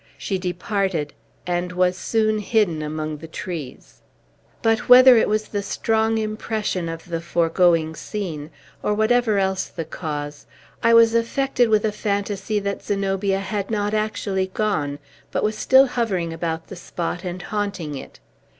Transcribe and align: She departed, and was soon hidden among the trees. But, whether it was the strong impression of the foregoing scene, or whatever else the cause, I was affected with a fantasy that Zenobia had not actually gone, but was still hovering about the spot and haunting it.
She 0.17 0.39
departed, 0.39 1.13
and 1.45 1.73
was 1.73 1.95
soon 1.95 2.39
hidden 2.39 2.81
among 2.81 3.17
the 3.17 3.27
trees. 3.27 4.01
But, 4.63 4.89
whether 4.89 5.15
it 5.15 5.29
was 5.29 5.49
the 5.49 5.61
strong 5.61 6.17
impression 6.17 6.89
of 6.89 7.05
the 7.09 7.21
foregoing 7.21 7.93
scene, 7.93 8.49
or 8.81 8.95
whatever 8.95 9.37
else 9.37 9.65
the 9.65 9.85
cause, 9.85 10.47
I 10.81 10.91
was 10.95 11.13
affected 11.13 11.69
with 11.69 11.85
a 11.85 11.91
fantasy 11.91 12.57
that 12.61 12.81
Zenobia 12.83 13.41
had 13.41 13.69
not 13.69 13.93
actually 13.93 14.47
gone, 14.47 14.97
but 15.29 15.43
was 15.43 15.55
still 15.55 15.85
hovering 15.85 16.33
about 16.33 16.65
the 16.65 16.75
spot 16.75 17.23
and 17.23 17.39
haunting 17.39 17.93
it. 17.95 18.19